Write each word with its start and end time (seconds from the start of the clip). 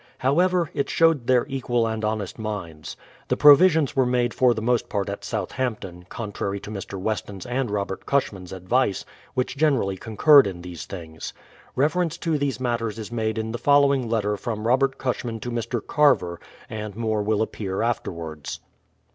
However, 0.17 0.71
it 0.73 0.89
showed 0.89 1.27
their 1.27 1.45
equal 1.47 1.85
and 1.85 2.03
honest 2.03 2.39
minds. 2.39 2.97
The 3.27 3.37
provisions 3.37 3.95
were 3.95 4.03
made 4.07 4.33
for 4.33 4.55
the 4.55 4.59
most 4.63 4.89
part 4.89 5.09
at 5.09 5.21
Southamp 5.21 5.81
ton, 5.81 6.07
contrary 6.09 6.59
to 6.61 6.71
Mr. 6.71 6.97
Weston's 6.99 7.45
and 7.45 7.69
Robert 7.69 8.07
Cushman's 8.07 8.51
advice 8.51 9.05
(which 9.35 9.55
generally 9.55 9.97
concurred 9.97 10.47
in 10.47 10.63
these 10.63 10.87
things). 10.87 11.33
Reference 11.75 12.17
to 12.17 12.39
these 12.39 12.59
matters 12.59 12.97
is 12.97 13.11
made 13.11 13.37
in 13.37 13.51
the 13.51 13.59
following 13.59 14.09
letter 14.09 14.37
from 14.37 14.65
Robert 14.65 14.97
Cushman 14.97 15.39
to 15.41 15.51
Mr. 15.51 15.85
Carver, 15.85 16.39
and 16.67 16.95
more 16.95 17.21
will 17.21 17.43
appear 17.43 17.83
afterwards. 17.83 18.59